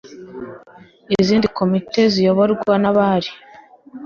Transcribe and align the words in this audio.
izindi 1.19 1.47
komite 1.57 2.01
ziyoborwa 2.13 2.73
n 2.83 2.85
abari 2.91 3.31